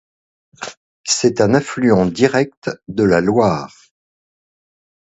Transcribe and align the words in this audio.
C'est 1.03 1.41
un 1.41 1.53
affluent 1.53 2.07
direct 2.07 2.71
de 2.87 3.03
la 3.03 3.21
Loire. 3.21 3.91